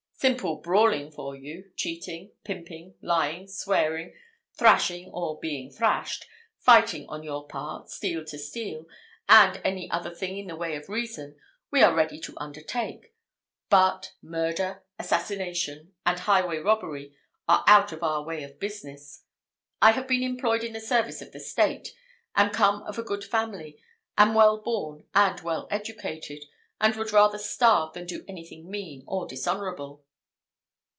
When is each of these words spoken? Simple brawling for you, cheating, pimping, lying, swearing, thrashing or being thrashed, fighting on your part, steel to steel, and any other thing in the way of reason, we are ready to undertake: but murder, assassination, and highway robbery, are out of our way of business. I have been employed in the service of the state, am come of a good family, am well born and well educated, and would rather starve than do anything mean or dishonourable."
Simple 0.21 0.57
brawling 0.57 1.09
for 1.09 1.35
you, 1.35 1.71
cheating, 1.75 2.31
pimping, 2.43 2.93
lying, 3.01 3.47
swearing, 3.47 4.13
thrashing 4.53 5.09
or 5.11 5.39
being 5.39 5.71
thrashed, 5.71 6.27
fighting 6.59 7.07
on 7.09 7.23
your 7.23 7.47
part, 7.47 7.89
steel 7.89 8.23
to 8.25 8.37
steel, 8.37 8.85
and 9.27 9.59
any 9.65 9.89
other 9.89 10.13
thing 10.13 10.37
in 10.37 10.45
the 10.45 10.55
way 10.55 10.75
of 10.75 10.89
reason, 10.89 11.39
we 11.71 11.81
are 11.81 11.95
ready 11.95 12.19
to 12.19 12.37
undertake: 12.37 13.15
but 13.71 14.13
murder, 14.21 14.83
assassination, 14.99 15.95
and 16.05 16.19
highway 16.19 16.57
robbery, 16.59 17.15
are 17.47 17.63
out 17.65 17.91
of 17.91 18.03
our 18.03 18.21
way 18.23 18.43
of 18.43 18.59
business. 18.59 19.23
I 19.81 19.93
have 19.93 20.07
been 20.07 20.21
employed 20.21 20.63
in 20.63 20.73
the 20.73 20.79
service 20.81 21.23
of 21.23 21.31
the 21.31 21.39
state, 21.39 21.95
am 22.35 22.51
come 22.51 22.83
of 22.83 22.99
a 22.99 23.03
good 23.03 23.23
family, 23.23 23.81
am 24.19 24.35
well 24.35 24.61
born 24.61 25.03
and 25.15 25.41
well 25.41 25.67
educated, 25.71 26.45
and 26.79 26.95
would 26.95 27.11
rather 27.11 27.39
starve 27.39 27.93
than 27.93 28.05
do 28.05 28.23
anything 28.27 28.69
mean 28.69 29.03
or 29.07 29.25
dishonourable." 29.27 30.05